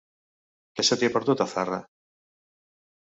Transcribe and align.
Què 0.79 0.85
se 0.87 0.97
t'hi 1.01 1.09
ha 1.09 1.13
perdut, 1.17 1.43
a 1.45 1.49
Zarra? 1.53 1.81